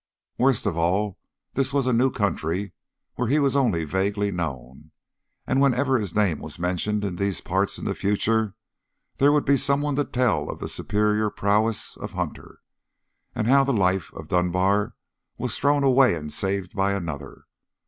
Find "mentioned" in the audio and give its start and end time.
6.57-7.05